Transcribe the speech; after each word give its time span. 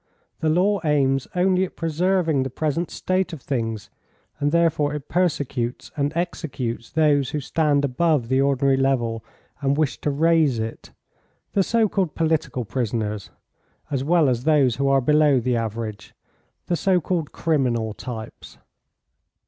The 0.39 0.49
law 0.49 0.81
aims 0.83 1.27
only 1.35 1.63
at 1.63 1.75
preserving 1.75 2.41
the 2.41 2.49
present 2.49 2.89
state 2.89 3.33
of 3.33 3.41
things, 3.43 3.91
and 4.39 4.51
therefore 4.51 4.95
it 4.95 5.09
persecutes 5.09 5.91
and 5.95 6.11
executes 6.17 6.89
those 6.89 7.29
who 7.29 7.39
stand 7.39 7.85
above 7.85 8.27
the 8.27 8.41
ordinary 8.41 8.77
level 8.77 9.23
and 9.61 9.77
wish 9.77 10.01
to 10.01 10.09
raise 10.09 10.57
it 10.57 10.89
the 11.53 11.61
so 11.61 11.87
called 11.87 12.15
political 12.15 12.65
prisoners, 12.65 13.29
as 13.91 14.03
well 14.03 14.27
as 14.27 14.43
those 14.45 14.77
who 14.77 14.87
are 14.87 15.01
below 15.01 15.39
the 15.39 15.55
average 15.55 16.15
the 16.65 16.75
so 16.75 16.99
called 16.99 17.31
criminal 17.31 17.93
types." 17.93 18.57